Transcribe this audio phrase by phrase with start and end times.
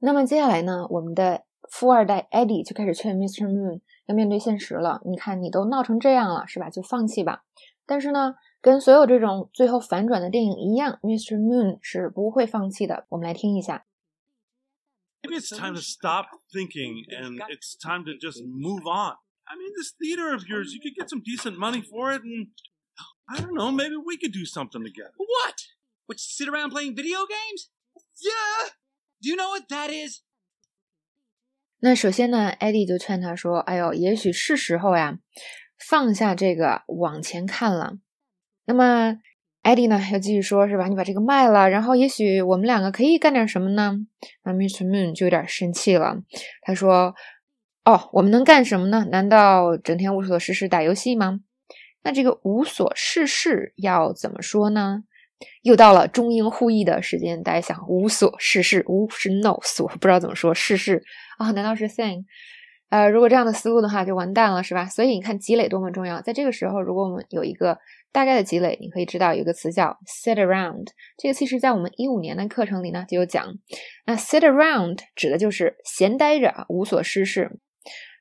[0.00, 3.46] 那么接下来呢，我们的富二代 Eddie 就开始劝 Mr.
[3.46, 5.00] Moon 要面对现实了。
[5.04, 6.70] 你看，你都闹成这样了，是吧？
[6.70, 7.44] 就放弃吧。
[7.86, 11.38] 但是呢，跟所有这种最后反转的电影一样，Mr.
[11.38, 13.06] Moon 是不会放弃的。
[13.10, 13.86] 我们来听一下。
[15.22, 19.16] Maybe it's time to stop thinking and it's time to just move on.
[19.48, 22.48] I mean, this theater of yours, you could get some decent money for it, and
[23.26, 25.14] I don't know, maybe we could do something together.
[25.18, 25.56] What?
[26.06, 27.70] Which sit around playing video games?
[28.22, 28.70] Yeah.
[29.21, 30.21] Do you know what that is?
[31.79, 35.19] 那首先呢，艾迪就劝他说：“哎呦，也许是时候呀，
[35.77, 37.97] 放下这个，往前看了。”
[38.65, 39.17] 那么
[39.61, 40.87] 艾迪呢，又继续说：“是吧？
[40.87, 43.95] 你把这个卖了，然后也许我们两个可以干点什么呢？”
[44.43, 44.87] 那 Mr.
[44.87, 46.17] Moon 就有点生气了，
[46.63, 47.13] 他说
[47.85, 49.05] ：“哦，我们能干什么呢？
[49.11, 51.41] 难道整天无所事事打游戏吗？
[52.03, 55.03] 那这个无所事事要怎么说呢？”
[55.63, 61.03] 又到了中英互译的时间，大家想无所事事，无是 no，所不知道怎么说，事事
[61.37, 62.25] 啊，难道是 thing？
[62.89, 64.85] 呃，如果这样的思路的话，就完蛋了，是吧？
[64.85, 67.77] 所以你看积累多么重要，在这个时候，如果我们有一个
[68.11, 73.45] 大概的积累，你可以知道有一个词叫 sit around，这个其实在我们一五年的课程里呢就有讲。
[74.05, 77.59] 那 sit around 指的就是闲待着，无所事事。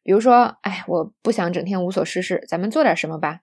[0.04, 3.40] 比如说，哎，我不想整天无所事事，咱们做点什么吧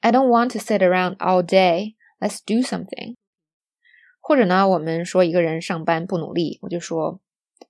[0.00, 1.94] ？I don't want to sit around all day.
[2.22, 3.16] Let's do something。
[4.20, 7.20] 或者呢，我们说一个人上班不努力，我就说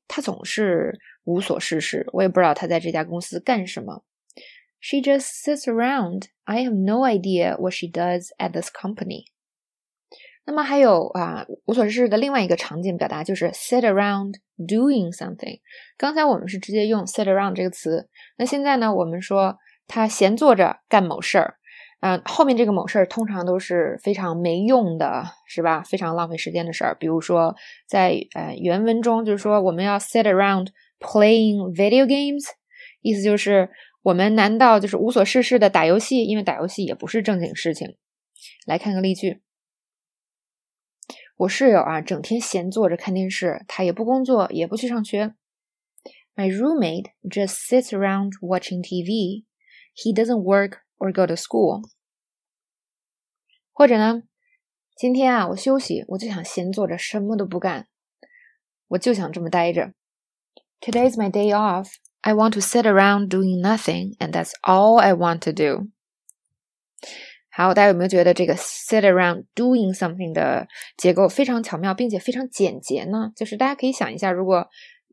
[0.07, 4.05] 他总是无所事事，我也不知道他在这家公司干什么。
[4.79, 6.25] She just sits around.
[6.45, 9.29] I have no idea what she does at this company.
[10.45, 15.61] 那么还有啊，无所事事的另外一个常见表达就是 sit around doing something。
[15.97, 19.57] 刚才我们是直接用 sit around 这个词，那现在呢，我们说
[19.87, 21.57] 他闲坐着干某事儿。
[22.03, 25.83] 嗯，后面这个某事儿通常都是非常没用的，是吧？
[25.83, 26.97] 非常浪费时间的事儿。
[26.99, 27.55] 比如说，
[27.87, 30.67] 在呃原文中就是说我们要 sit around
[30.99, 32.43] playing video games，
[33.03, 33.71] 意思就是
[34.03, 36.25] 我们难道就是无所事事的打游戏？
[36.25, 37.95] 因为打游戏也不是正经事情。
[38.67, 39.41] 来看个例句：
[41.37, 45.35] 我室友啊，整天闲坐着看电视，他也不工作，也不去上学。
[46.35, 49.45] My roommate just sits around watching TV.
[49.95, 51.83] He doesn't work or go to school.
[53.73, 54.23] 或者呢，
[54.95, 57.89] 今天啊，我休息，我就想闲坐着，什么都不干，
[58.89, 59.93] 我就想这么待着。
[60.81, 61.95] Today's my day off.
[62.21, 65.89] I want to sit around doing nothing, and that's all I want to do.
[67.51, 73.33] 好，大家有没有觉得这个 sit around doing something 的结构非常巧妙，并且非常简洁呢？
[73.35, 74.69] 就是大家可以想一下，如果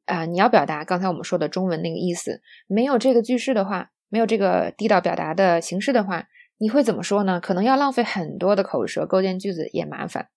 [0.06, 6.28] 啊，你要表达刚才我们说的中文那个意思，没有这个句式的话，没有这个地道表达的形式的话。
[6.62, 7.40] 你会怎么说呢？
[7.40, 10.28] 可能要浪费很多的口舌，构建句子也麻烦。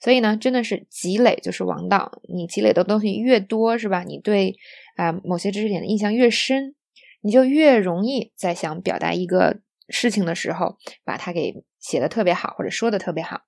[0.00, 2.20] 所以呢，真的是积累就是王道。
[2.28, 4.02] 你积累的东西越多，是吧？
[4.02, 4.56] 你对
[4.96, 6.74] 啊某些知识点的印象越深，
[7.20, 13.42] 你就越容易在想表达一个事情的时候，把它给写的特别好，或者说的特别好。